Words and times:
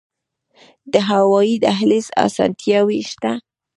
د 0.91 0.93
هوایی 1.09 1.55
دهلیز 1.63 2.07
اسانتیاوې 2.25 2.99
شته؟ 3.11 3.31